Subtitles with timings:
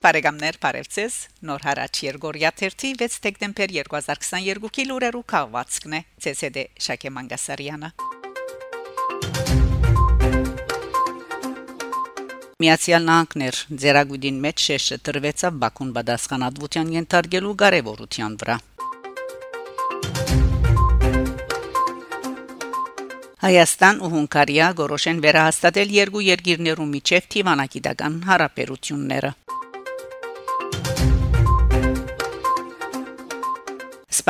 [0.00, 7.90] Բարեկամներ Փարեվցես Նոր հարաճ Երգորիա 31 դեկտեմբեր 2022-ի լուրերու քաղվածքն է ՑՍԴ Շակե Մանգասարյանը
[12.64, 13.60] Միացյալ Նահանգներ.
[13.84, 18.58] Ձերագույդին մեջ շեշը տրվեցավ Բաքուն պատասխանատվության ենթարկելու կարևորության վրա
[23.44, 29.36] Հայաստան ու Հունգարիա գորոշեն վերահաստատել երկու երկիրներու միջև թիվանակիտական հարաբերությունները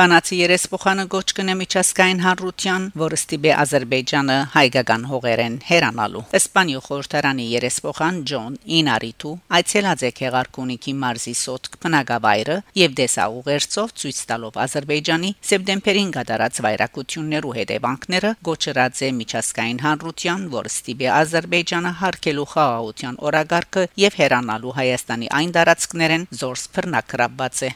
[0.01, 8.17] Իսպանացի երեսփոխանը գոչ կնե միջազգային հանրության, որը ստիպե Ադրբեջանը հայկական հողերեն հերանալու։ Իսպանիա խորհրդարանի երեսփոխան
[8.31, 16.61] Ջոն Ինարիտու այցելած է Քեղարքունիքի մարզի սոտք բնակավայրը եւ դեսաուղերցով ցույց տալով Ադրբեջանի սեպտեմբերին կատարած
[16.65, 25.31] վայրակություններու հետևանքները գոչրած է միջազգային հանրության, որը ստիպե Ադրբեջանը հարկելու խաղաղության օրագարկը եւ հերանալու Հայաստանի
[25.41, 27.73] այն տարածքներեն զորս բռնակրաբված է։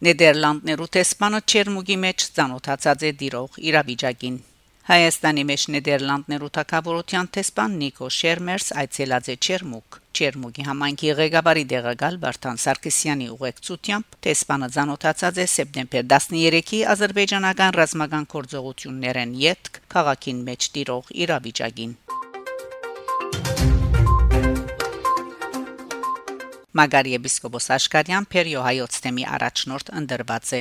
[0.00, 4.36] Նեդերլանդներու տեսփանը Չերմուգի մեջ ցանոթացած է դիրող իրավիճակին։
[4.90, 12.62] Հայաստանի մեջ Նեդերլանդներու թակավորության տեսփան Նիկո Շերմերս այցելած է Չերմուկ։ Չերմուգի համայնքի ղեկավարի դեղակալ Վարդան
[12.64, 21.94] Սարգսյանի ուղեկցությամբ տեսփանը ցանոթացած է սեպտեմբեր 13-ի ազերբայջանական ռազմական գործողություններեն յետք քաղաքին մեջ տիրող իրավիճակին։
[26.78, 30.60] Մագարի եպիսկոպոս Աշկարյան Պերիո հայոց թեմի առաջնորդ ընդրված է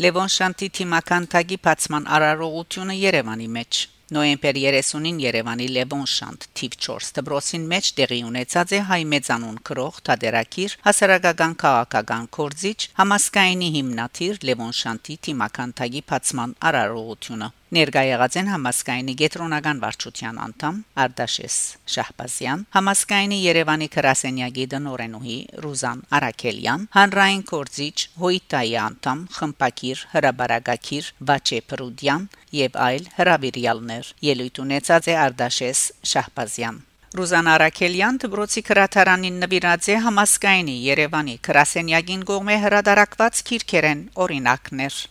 [0.00, 3.80] Լևոն Շանտի թիմական տագի բացման արարողությունը Երևանի մեջ
[4.14, 10.02] Նոյեմբեր 30-ին Երևանի Լևոն Շանտ թիվ 4 դբրոսին մեջ տեղի ունեցած է հայ մեծանուն քրող
[10.08, 18.48] Թադերակիր հասարակական քաղաքական կորզիչ համասկայնի հիմնադիր Լևոն Շանտի թիմական տագի բացման արարողությունը Ներկայ եղած են
[18.50, 21.58] համասկայնի գետրոնական վարչության անդամ Արտաշես
[21.94, 27.94] Շահբազյան, համասկայնի Երևանի քրասենյակի դնորենուհի Ռուզան Արաքելյան, հանրային կորձիչ
[28.24, 32.26] Հոյտայի անդամ խմպակիր հրաբարագակիր Վաչե Պրուդյան
[32.58, 40.76] եւ այլ հրավիրյալներ։ Ելույթ ունեցած է Արտաշես Շահբազյան Ռուզան Արաքելյան դբրոցի քրաթարանին նվիրած է համասկայնի
[40.90, 45.02] Երևանի քրասենյակին կողմէ հրադարակված քիրքերեն օրինակներ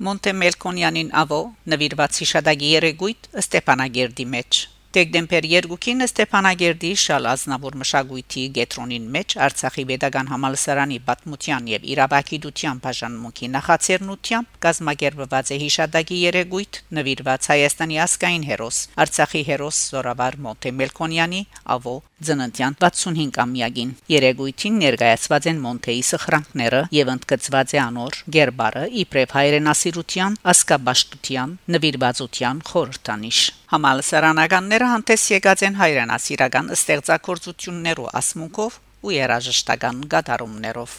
[0.00, 1.38] Մոնտեմելկոնյանին ավո
[1.72, 10.30] նվիրված հիշադակի երեգույթ Ստեփանագերդի մեջ Դեկտեմբեր 2-ին Ստեփանագերդի շալ ազնավուր մշակույթի գետրոնին մեջ Արցախի Պետական
[10.32, 19.44] Համալսարանի Պատմության եւ Իրավագիտության բաժանմունքի նախաձեռնությամբ կազմակերպված է հիշադակի երեգույթ նվիրված Հայաստանի ասկային հերոս Արցախի
[19.50, 21.42] հերոս Զորավար Մոնտե Մելքոնյանի
[21.78, 21.94] ավո
[22.26, 31.56] ծննդյան 65-ամյակին երեգույթին ներկայացված են Մոնտեի սխրանքները եւ ընդգծված է անոր Գերբարը իբրև հայրենասիրության, ասկաբաշտության,
[31.78, 33.40] նվիրվածության խորհրդանիշ
[33.70, 40.96] Համալսարանականները հանդես եկած են հայրենասիրական ստեղծագործություններով ասմունքով ու երաժշտական գդարումներով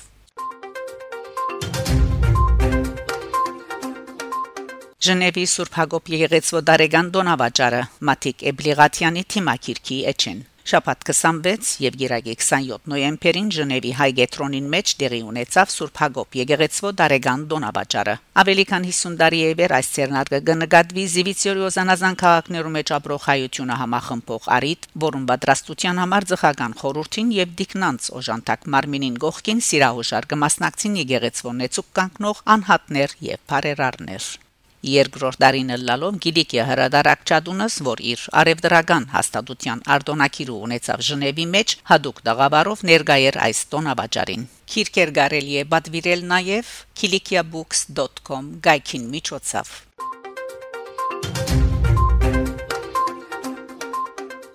[5.02, 12.90] Ժնևի Սուրբ Հակոբ Եղեցվո Դարեգան Դոնավաճառը Մաթիկ Էբլիղատյանի թիմակիրքի էջեն Շաբաթ 26 եւ Գիրագի 27
[12.92, 19.42] նոյեմբերին Ժնևի Հայգետրոնին մեջ տեղի ունեցավ Սուրբ Հակոբ Եկեղեցվո Դարեգան Դոնավաճառը։ Ավելի քան 50 տարի
[19.48, 26.30] է վեր այս ցերնարգը կնկատվի Զիվիցիորիոզանազան քաղաքներում մեջ ապրող հայությունը համախմբող արիտ, որում պատրաստության համար
[26.36, 34.32] ձխական խորհրդին եւ դիկնանց օժանդակ մարմինին գողքին սիրահուշար կմասնակցին Եկեղեցվո նեցուկ կանգնող անհատներ եւ բարերարներ։
[34.82, 42.82] Երկրորդ դարին լալով Գիլիկիա հրադարակչադունս, որ իր արևդրական հաստատության արտոնակիրու ունեցավ Ժնևի մեջ, հadoop դաղավարով
[42.90, 49.78] ներգայեր այս տոնավաճարին։ Քիրքեր գարելի է բադվիրել նաև kilikiabooks.com գայքին միջոցով։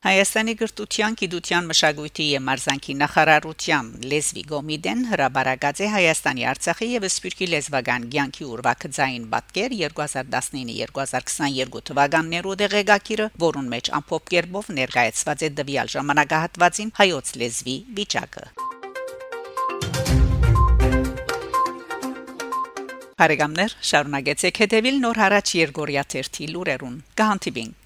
[0.07, 7.47] Հայաստանի գրթության, գիտության, մշակույթի եւ մարզանկի նախարարության լեզվի գոմիդեն հրաբարացած է Հայաստանի Արցախի եւ Սփյուռքի
[7.51, 16.95] լեզվական ցանկի ուրվակցային պատկեր 2019-2022 թվականներու դեղեկագիրը, որուն մեջ ամփոփ կերպով ներկայացված է դվյալ ժամանակահատվածին
[17.01, 18.45] հայոց լեզվի վիճակը։
[23.17, 27.86] Բարեկամներ, շարունակեցեք հետևել Նոր հարաճ Երգորիա 1 լուրերուն։ Կհանդիպինք